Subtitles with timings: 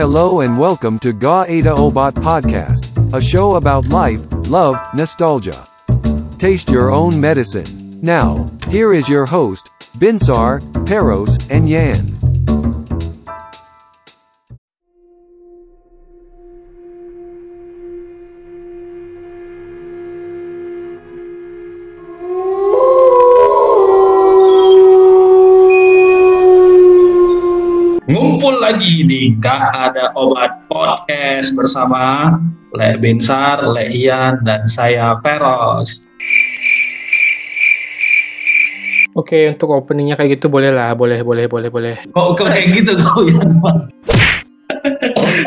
[0.00, 5.68] Hello and welcome to Ga Ada Obat Podcast, a show about life, love, nostalgia.
[6.38, 8.00] Taste your own medicine.
[8.00, 12.19] Now, here is your host, Binsar, Peros, and Yan.
[28.70, 32.38] Lagi di Gak Ada Obat Podcast bersama
[32.78, 36.06] Le Binsar, Le Ian, dan saya Peros.
[39.18, 41.94] Oke, untuk openingnya kayak gitu boleh lah, boleh, boleh, boleh, boleh.
[42.14, 43.58] Kok kok kayak gitu kau Ian?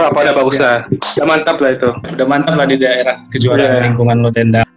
[0.03, 0.83] Ah, pada bagus lah.
[0.91, 1.95] Udah mantap lah itu.
[1.95, 3.83] Udah mantap lah di daerah kejuaraan Udah.
[3.87, 4.67] lingkungan lo Denda.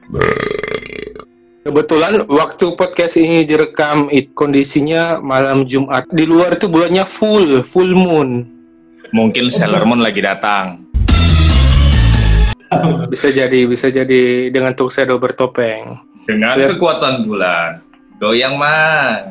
[1.67, 6.07] Kebetulan waktu podcast ini direkam, it, kondisinya malam Jumat.
[6.09, 8.47] Di luar itu bulannya full, full moon.
[9.11, 10.87] Mungkin Sailor Moon lagi datang.
[13.11, 15.99] Bisa jadi, bisa jadi dengan tuxedo bertopeng.
[16.23, 16.71] Dengan Ya.
[16.71, 17.83] kekuatan bulan.
[18.17, 19.27] Goyang mah.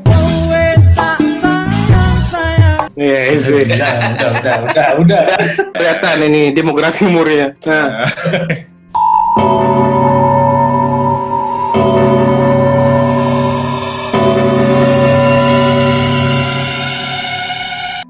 [2.95, 5.21] Yes, Udah, udah, udah, udah, udah.
[5.71, 7.55] kelihatan ini demografi umurnya.
[7.63, 8.07] Nah,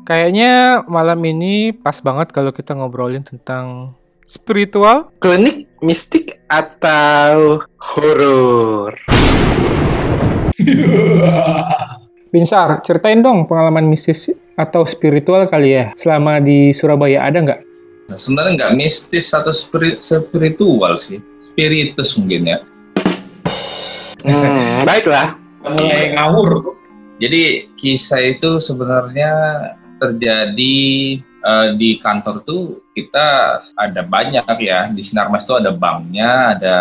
[0.06, 8.94] kayaknya malam ini pas banget kalau kita ngobrolin tentang spiritual, klinik, mistik, atau horor.
[12.30, 17.62] Binsar, ceritain dong pengalaman mistis atau spiritual kali ya selama di Surabaya ada nggak?
[18.06, 21.17] Nah, sebenarnya nggak mistis atau spiri- spiritual sih.
[21.42, 22.58] Spiritus mungkin ya.
[24.22, 25.34] Hmm, baiklah.
[25.66, 26.78] Mulai ngawur.
[27.17, 29.31] Jadi kisah itu sebenarnya
[29.99, 30.77] terjadi
[31.21, 32.63] eh, di kantor tuh
[32.95, 36.77] kita ada banyak ya di Sinarmas tuh ada banknya, ada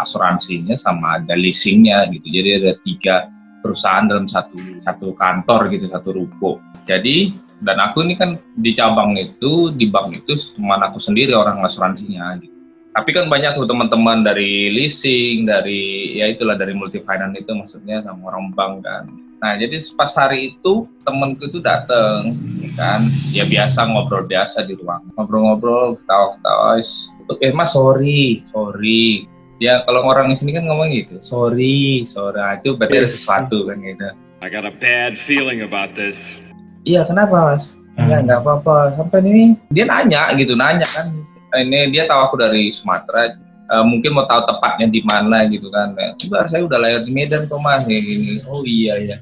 [0.00, 2.26] asuransinya, sama ada leasingnya gitu.
[2.28, 3.16] Jadi ada tiga
[3.60, 6.58] perusahaan dalam satu satu kantor gitu, satu ruko.
[6.88, 11.62] Jadi dan aku ini kan di cabang itu di bank itu cuma aku sendiri orang
[11.62, 12.50] asuransinya gitu.
[12.92, 18.04] Tapi kan banyak tuh teman-teman dari leasing, dari ya itulah dari multi finance itu maksudnya
[18.04, 19.31] sama orang bank kan.
[19.42, 22.38] Nah, jadi pas hari itu temenku itu dateng,
[22.78, 23.10] kan?
[23.34, 25.02] Ya biasa ngobrol biasa di ruang.
[25.18, 26.78] Ngobrol-ngobrol, ketawa-ketawa.
[26.78, 27.10] "Is,
[27.42, 29.26] Eh mas, sorry, sorry.
[29.58, 32.38] Ya kalau orang di sini kan ngomong gitu, sorry, sorry.
[32.38, 34.10] Nah, itu berarti ada sesuatu kan gitu.
[34.42, 36.34] I got a bad feeling about this.
[36.82, 37.78] Iya, kenapa mas?
[37.94, 38.98] Ya nggak apa-apa.
[38.98, 41.14] Sampai ini dia nanya gitu, nanya kan.
[41.62, 43.38] Ini dia tahu aku dari Sumatera.
[43.72, 45.94] Eh, mungkin mau tahu tepatnya di mana gitu kan.
[46.18, 47.86] Coba saya udah lahir di Medan kok mas.
[47.86, 48.32] Kayak gini.
[48.50, 49.16] Oh iya ya.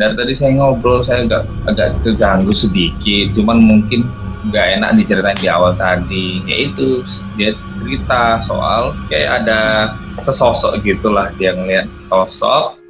[0.00, 3.36] Dari tadi saya ngobrol, saya agak agak keganggu sedikit.
[3.36, 4.08] Cuman mungkin
[4.48, 6.40] nggak enak diceritain di awal tadi.
[6.48, 7.04] Yaitu
[7.36, 7.52] dia
[7.84, 9.92] cerita soal kayak ada
[10.24, 12.80] sesosok gitulah dia ngeliat sosok.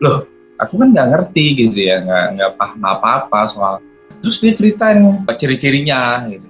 [0.00, 0.24] Loh,
[0.56, 3.76] aku kan nggak ngerti gitu ya, nggak nggak paham apa-apa soal
[4.20, 6.48] terus dia ceritain apa ciri-cirinya gitu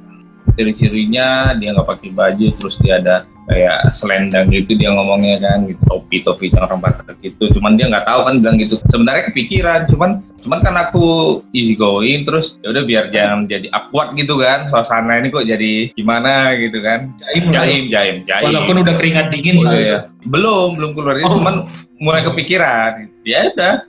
[0.59, 5.81] ciri-cirinya dia nggak pakai baju terus dia ada kayak selendang gitu dia ngomongnya kan gitu.
[5.89, 7.49] Topi topi orang Batak gitu.
[7.56, 8.77] Cuman dia nggak tahu kan bilang gitu.
[8.93, 11.06] Sebenarnya kepikiran cuman cuman kan aku
[11.53, 14.69] easy going terus ya udah biar jangan jadi awkward gitu kan.
[14.69, 17.11] Suasana ini kok jadi gimana gitu kan.
[17.23, 18.45] Jaim, jaim jaim jaim.
[18.50, 19.81] Walaupun udah keringat dingin Oh, saya.
[19.81, 19.99] iya.
[20.29, 21.27] belum belum keluar itu.
[21.27, 21.37] Oh.
[21.41, 21.55] cuman
[22.00, 23.09] mulai kepikiran.
[23.25, 23.84] Ya udah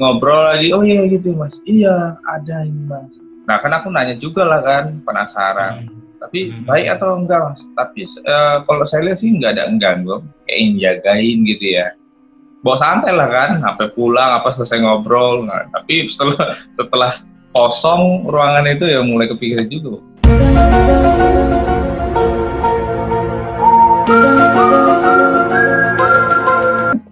[0.00, 0.72] ngobrol lagi.
[0.72, 1.56] Oh iya gitu mas.
[1.68, 3.12] Iya ada ini mas.
[3.44, 6.64] Nah kan aku nanya juga lah kan penasaran tapi Hmm.
[6.64, 10.00] baik atau enggak mas tapi eh, kalau saya lihat sih nggak ada enggak
[10.48, 11.92] kayak jagain gitu ya
[12.64, 17.12] bawa santai lah kan sampai pulang apa selesai ngobrol nah, tapi setelah setelah
[17.52, 20.00] kosong ruangan itu ya mulai kepikiran juga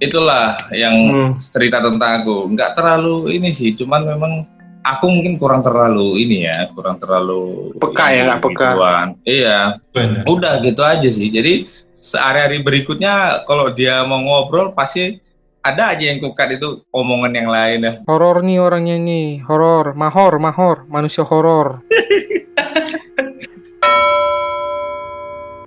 [0.02, 1.30] itulah yang Hmm.
[1.36, 4.32] cerita tentang aku nggak terlalu ini sih cuman memang
[4.82, 8.68] aku mungkin kurang terlalu ini ya kurang terlalu Peka ya, nggak peka.
[8.74, 9.08] gituan.
[9.24, 9.58] iya
[9.94, 10.22] Bener.
[10.26, 15.22] udah gitu aja sih jadi sehari-hari berikutnya kalau dia mau ngobrol pasti
[15.62, 20.34] ada aja yang kukat itu omongan yang lain ya Horor nih orangnya nih, horor, mahor,
[20.42, 21.86] mahor, manusia horor.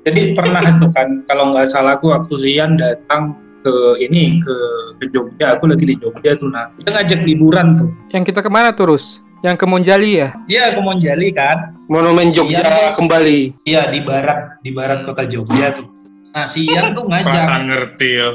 [0.05, 3.33] Jadi pernah tuh kan, kalau nggak salah aku waktu Zian datang
[3.65, 4.57] ke ini ke,
[4.95, 6.71] ke Jogja, aku lagi di Jogja tuh nah.
[6.75, 7.89] Kita ngajak liburan tuh.
[8.09, 9.19] Yang kita ke mana terus?
[9.39, 10.29] Yang ke Monjali ya?
[10.45, 12.95] Dia ke Monjali kan, Monumen Jogja Iya.
[12.97, 13.39] kembali.
[13.63, 15.85] iya di barat di barat kota Jogja tuh.
[16.31, 17.31] Nah si Ian tuh ngajak.
[17.31, 18.27] perasaan ngerti ya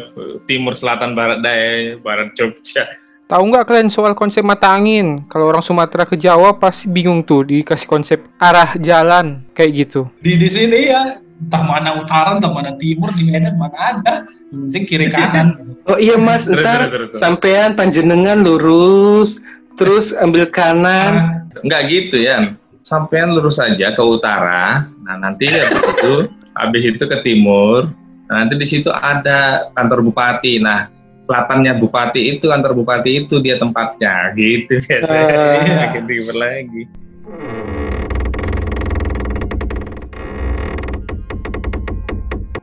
[0.45, 2.89] timur selatan barat daya barat Jogja
[3.27, 5.23] Tahu nggak kalian soal konsep mata angin?
[5.31, 10.11] Kalau orang Sumatera ke Jawa pasti bingung tuh dikasih konsep arah jalan kayak gitu.
[10.19, 14.15] Di di sini ya entah mana utara, entah mana timur, di Medan mana ada.
[14.53, 15.49] Yang penting kiri kanan.
[15.89, 19.41] Oh iya mas, ntar sampean panjenengan lurus,
[19.75, 21.41] terus ambil kanan.
[21.51, 22.53] Nah, Enggak gitu ya.
[22.85, 24.87] Sampean lurus saja ke utara.
[25.03, 26.15] Nah, nanti habis itu
[26.53, 27.89] habis itu ke timur.
[28.29, 30.61] Nah, nanti di situ ada kantor bupati.
[30.63, 30.93] Nah,
[31.25, 35.35] selatannya bupati itu kantor bupati itu dia tempatnya gitu biasanya.
[35.35, 35.89] Ah.
[35.97, 36.83] Gitu lagi.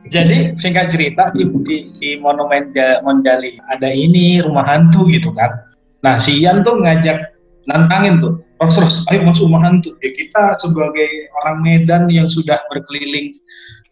[0.08, 2.72] Jadi singkat cerita di, di, di monumen
[3.04, 5.52] Monjali ada ini rumah hantu gitu kan.
[6.00, 7.36] Nah si Ian tuh ngajak
[7.68, 9.92] nantangin tuh, Ros Ros, ayo masuk rumah hantu.
[10.00, 13.36] Ya kita sebagai orang Medan yang sudah berkeliling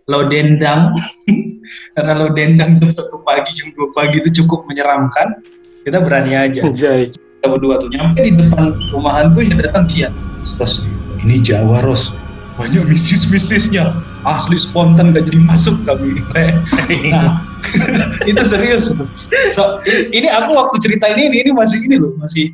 [0.07, 0.95] Lodendang,
[1.99, 5.43] karena Lodendang jam satu pagi jam 2 pagi itu cukup menyeramkan.
[5.83, 6.67] Kita berani aja.
[6.75, 7.13] Jai.
[7.15, 10.13] Kita berdua tuh nyampe di depan rumah hantu ya datang Cian.
[10.47, 10.83] Terus
[11.23, 12.11] ini Jawa Ros,
[12.59, 14.16] banyak mistis-mistisnya.
[14.27, 16.19] Asli spontan gak jadi masuk kami.
[17.15, 17.47] Nah,
[18.31, 18.91] itu serius.
[19.55, 19.79] So,
[20.11, 22.51] ini aku waktu cerita ini, ini, ini masih ini loh, masih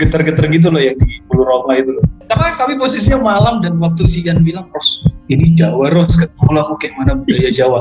[0.00, 2.04] getar-getar gitu loh yang di Pulau Roma itu loh.
[2.24, 6.72] Karena kami posisinya malam dan waktu si Ian bilang, Ros, ini Jawa Ros, ketemu aku
[6.80, 7.80] kayak mana budaya Jawa.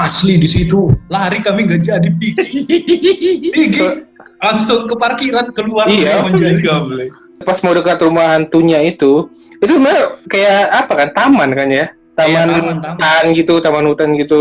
[0.00, 2.08] Asli di situ lari kami gak jadi.
[2.16, 4.00] Pigi So-
[4.44, 6.60] langsung ke parkiran keluar Iya, menjadi
[7.48, 9.26] Pas mau dekat rumah hantunya itu,
[9.58, 11.08] itu sebenarnya kayak apa kan?
[11.12, 11.86] Taman kan ya?
[12.14, 12.94] Taman, Iya, taman, taman.
[12.94, 14.40] hutan gitu, taman hutan gitu.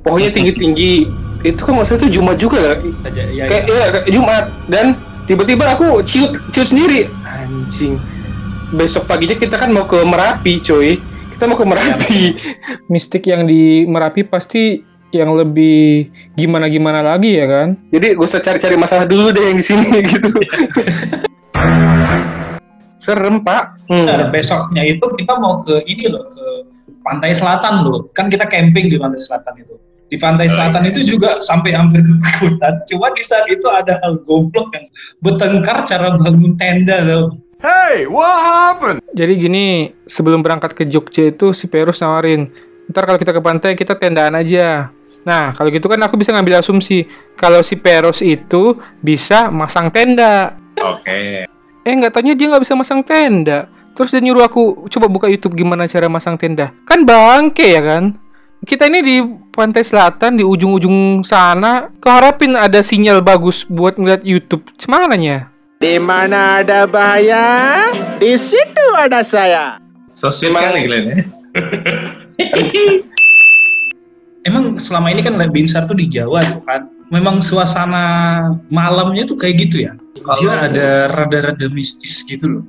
[0.00, 0.92] Pokoknya tinggi-tinggi.
[1.38, 2.76] itu kan maksudnya itu Jumat juga lah.
[3.06, 3.70] ya, Kayak ya.
[3.70, 4.86] iya, kayak Jumat dan
[5.24, 7.06] tiba-tiba aku ciut ciut sendiri.
[7.22, 8.02] Anjing.
[8.68, 10.98] Besok paginya kita kan mau ke Merapi, coy.
[11.30, 12.34] Kita mau ke Merapi.
[12.86, 17.68] Mistik yang di Merapi pasti yang lebih gimana-gimana lagi ya kan?
[17.88, 20.26] Jadi gak usah cari-cari masalah dulu deh yang di sini gitu.
[22.98, 23.86] Serem, Pak.
[23.86, 24.02] Hmm.
[24.02, 26.44] Nah, besoknya itu kita mau ke ini loh ke
[27.06, 31.38] pantai selatan loh kan kita camping di pantai selatan itu di pantai selatan itu juga
[31.38, 34.86] sampai hampir ketakutan cuma di saat itu ada hal goblok yang
[35.22, 37.46] bertengkar cara bangun tenda loh
[39.16, 42.52] Jadi gini, sebelum berangkat ke Jogja itu si Perus nawarin,
[42.92, 44.92] ntar kalau kita ke pantai kita tendaan aja.
[45.24, 50.52] Nah, kalau gitu kan aku bisa ngambil asumsi kalau si Peros itu bisa masang tenda.
[50.78, 51.48] Oke.
[51.82, 53.72] Eh, nggak tanya dia nggak bisa masang tenda.
[53.96, 56.70] Terus dia nyuruh aku coba buka YouTube gimana cara masang tenda.
[56.84, 58.20] Kan bangke ya kan?
[58.60, 59.16] Kita ini di
[59.56, 64.68] pantai selatan di ujung-ujung sana, keharapin ada sinyal bagus buat ngeliat YouTube.
[64.76, 65.48] Semananya?
[65.80, 67.88] Di mana ada bahaya,
[68.20, 69.80] di situ ada saya.
[70.12, 71.16] Sosial kali kalian ya.
[74.48, 78.04] emang selama ini kan Binsar tuh di Jawa tuh kan memang suasana
[78.70, 82.64] malamnya tuh kayak gitu ya dia Kalau- ada rada-rada mistis gitu loh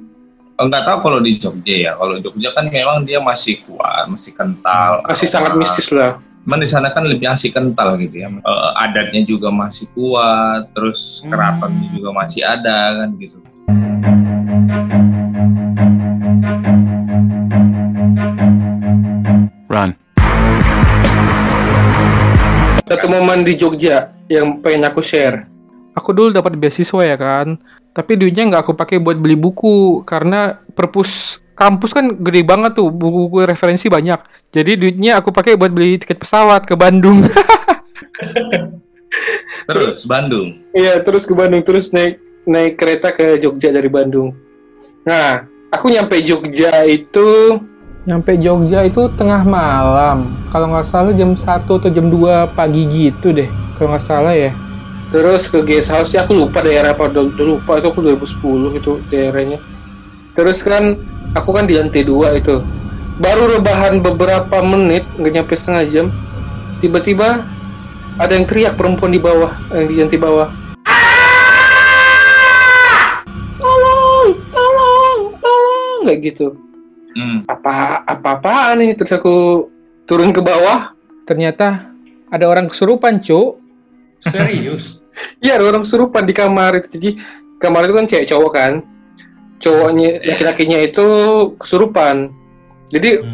[0.58, 1.92] Enggak tahu kalau di Jogja ya.
[1.94, 5.06] Kalau di Jogja kan memang dia masih kuat, masih kental.
[5.06, 6.18] Masih sangat mistis lah.
[6.50, 8.34] Cuman di sana kan lebih asik kental gitu ya.
[8.34, 11.30] Eh, adatnya juga masih kuat, terus Hmm.
[11.30, 13.38] keratonnya juga masih ada kan gitu.
[19.70, 19.92] Run.
[22.90, 25.46] Satu momen di Jogja yang pengen aku share.
[25.94, 27.62] Aku dulu dapat beasiswa ya kan,
[27.98, 32.94] tapi duitnya nggak aku pakai buat beli buku karena perpus kampus kan gede banget tuh,
[32.94, 34.22] buku-buku referensi banyak.
[34.54, 37.26] Jadi duitnya aku pakai buat beli tiket pesawat ke Bandung.
[39.68, 40.62] Terus Bandung.
[40.78, 44.32] Iya, terus ke Bandung, terus naik naik kereta ke Jogja dari Bandung.
[45.04, 45.44] Nah,
[45.74, 47.58] aku nyampe Jogja itu
[48.08, 50.32] nyampe Jogja itu tengah malam.
[50.54, 53.50] Kalau nggak salah jam 1 atau jam 2 pagi gitu deh.
[53.76, 54.56] Kalau nggak salah ya.
[55.08, 58.80] Terus ke guest house ya aku lupa daerah apa udah, udah lupa itu aku 2010
[58.80, 59.60] itu daerahnya.
[60.36, 61.00] Terus kan
[61.32, 62.60] aku kan di lantai dua itu.
[63.18, 66.08] Baru rebahan beberapa menit nggak nyampe setengah jam.
[66.84, 67.48] Tiba-tiba
[68.20, 70.50] ada yang teriak perempuan di bawah, yang di lantai bawah.
[73.58, 76.48] Tolong, tolong, tolong, kayak gitu.
[77.18, 77.48] Hmm.
[77.50, 78.92] Apa apa-apaan nih?
[78.94, 79.66] Terus aku
[80.04, 80.94] turun ke bawah.
[81.26, 81.90] Ternyata
[82.28, 83.67] ada orang kesurupan, Cuk.
[84.22, 84.84] Serius?
[85.42, 86.88] Iya, ada orang kesurupan di kamar itu.
[86.94, 87.10] Jadi
[87.58, 88.74] kamar itu kan cewek cowok kan.
[89.58, 91.08] Cowoknya, laki-lakinya itu
[91.58, 92.30] kesurupan.
[92.94, 93.26] Jadi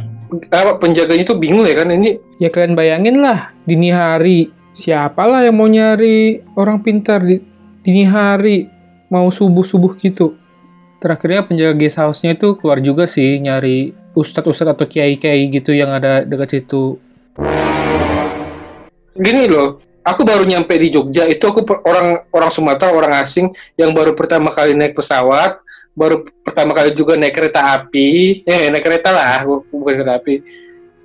[0.50, 1.92] apa penjaganya itu bingung ya kan?
[1.92, 4.50] Ini ya kalian bayangin lah dini hari.
[4.74, 7.38] Siapalah yang mau nyari orang pintar di
[7.84, 8.66] dini hari?
[9.12, 10.34] Mau subuh subuh gitu.
[11.04, 16.24] Terakhirnya penjaga guest house-nya itu keluar juga sih nyari ustadz-ustadz atau kiai-kiai gitu yang ada
[16.24, 16.98] dekat situ.
[19.13, 23.96] Gini loh aku baru nyampe di Jogja itu aku orang orang Sumatera orang asing yang
[23.96, 25.64] baru pertama kali naik pesawat
[25.96, 28.42] baru pertama kali juga naik kereta api.
[28.44, 30.44] Eh naik kereta lah bu- bukan kereta api.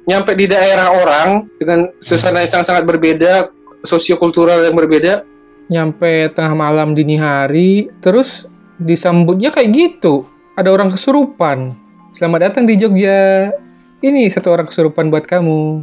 [0.09, 3.53] Nyampe di daerah orang dengan suasana yang sangat sangat berbeda
[3.85, 5.23] sosiokultural yang berbeda
[5.69, 8.49] nyampe tengah malam dini hari terus
[8.81, 10.25] disambutnya kayak gitu.
[10.57, 11.77] Ada orang kesurupan.
[12.11, 13.53] Selamat datang di Jogja.
[14.01, 15.83] Ini satu orang kesurupan buat kamu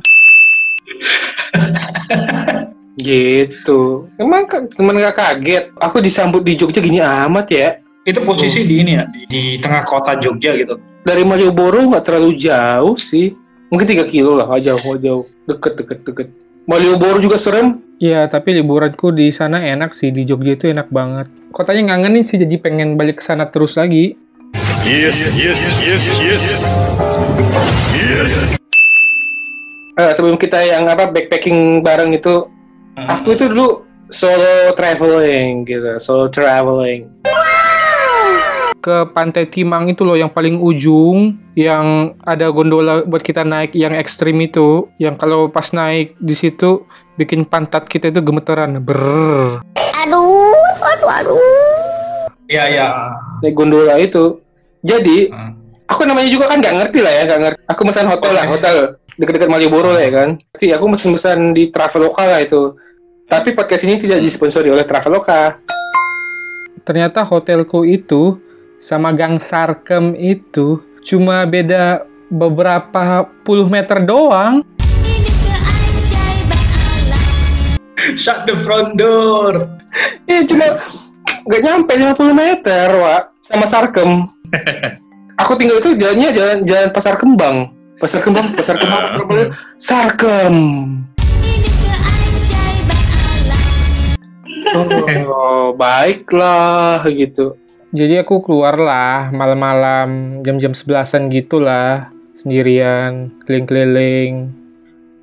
[2.95, 4.47] gitu emang
[4.79, 7.69] emang gak kaget aku disambut di Jogja gini amat ya
[8.05, 10.77] Itu posisi di ini ya, di, di tengah kota Jogja gitu.
[11.01, 13.33] dari Malioboro nggak terlalu jauh sih
[13.73, 16.27] mungkin 3 kilo lah nggak jauh jauh deket deket deket
[16.69, 20.11] Malioboro juga serem Iya, tapi liburanku di sana enak sih.
[20.11, 21.31] Di Jogja itu enak banget.
[21.55, 24.19] Kotanya ngangenin sih, jadi pengen balik ke sana terus lagi.
[24.83, 26.43] Yes, yes, yes, yes.
[27.95, 28.59] Yes.
[29.95, 32.51] Eh, sebelum kita yang apa backpacking bareng itu,
[32.95, 37.11] aku itu dulu solo traveling gitu, solo traveling.
[38.79, 43.97] Ke Pantai Timang itu loh yang paling ujung, yang ada gondola buat kita naik yang
[43.97, 46.85] ekstrim itu, yang kalau pas naik di situ
[47.17, 49.01] bikin pantat kita itu gemeteran, ber.
[52.45, 52.87] Iya, iya.
[53.41, 54.37] Naik gondola itu.
[54.85, 55.57] Jadi, Hmm.
[55.89, 57.59] aku namanya juga kan nggak ngerti lah ya, nggak ngerti.
[57.73, 58.75] Aku pesan hotel lah, hotel
[59.17, 60.29] dekat-dekat Malioboro lah ya kan.
[60.61, 62.77] Jadi aku mesen-mesen di Traveloka lah itu.
[63.25, 65.57] Tapi podcast ini tidak disponsori oleh Traveloka.
[66.85, 68.37] Ternyata hotelku itu
[68.77, 74.61] sama Gang Sarkem itu cuma beda beberapa puluh meter doang.
[78.13, 79.73] Shut the front door.
[80.29, 80.69] Iya cuma
[81.49, 83.33] nggak nyampe 50 meter, Wak.
[83.41, 84.29] Sama Sarkem.
[85.41, 87.73] Aku tinggal itu jalannya jalan jalan Pasar Kembang.
[87.97, 89.49] Pasar Kembang, Pasar Kembang, Pasar Kembang,
[89.81, 90.55] Sarkem.
[95.31, 97.55] Oh, baiklah gitu.
[97.95, 104.51] Jadi aku keluarlah malam-malam jam-jam sebelasan gitulah sendirian keliling-keliling.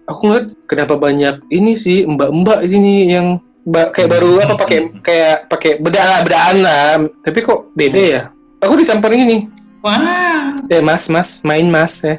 [0.08, 5.36] Aku ngeliat kenapa banyak ini sih mbak-mbak ini yang mbak kayak baru apa pakai kayak
[5.52, 6.86] pakai bedaan bedaan lah.
[7.20, 8.22] Tapi kok beda ya?
[8.64, 9.38] Aku disamperin ini.
[9.84, 10.56] Wah.
[10.72, 12.18] Eh mas mas main mas ya.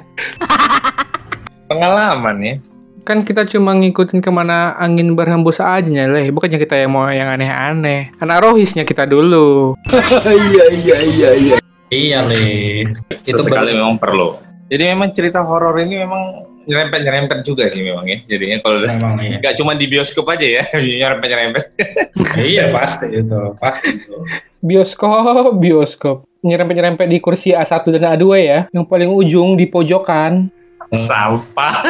[1.71, 2.55] Pengalaman ya.
[3.03, 6.31] Kan kita cuma ngikutin ke mana angin berhembus aja leh.
[6.31, 8.15] Bukannya kita yang mau yang aneh-aneh.
[8.24, 9.75] Anak rohisnya kita dulu.
[11.93, 12.89] Iya, Le.
[13.13, 13.86] Itu Sesekali benar.
[13.86, 14.33] memang perlu.
[14.65, 18.17] Jadi memang cerita horor ini memang nyerempet-nyerempet juga sih memang ya.
[18.25, 19.53] Jadinya kalau Memang iya.
[19.53, 20.63] cuma di bioskop aja ya,
[21.05, 21.63] nyerempet-nyerempet.
[22.50, 23.38] iya, pasti itu.
[23.62, 24.25] Pasti itu.
[24.65, 26.25] Bioskop, bioskop.
[26.41, 28.60] Nyerempet-nyerempet di kursi A1 dan A2 ya.
[28.74, 30.50] Yang paling ujung di pojokan.
[30.95, 31.83] Sampah.